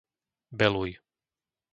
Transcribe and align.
Beluj 0.57 0.91